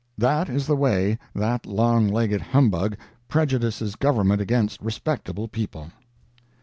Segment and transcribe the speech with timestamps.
[0.17, 5.91] "That is the way that long legged humbug prejudices Government against respectable people."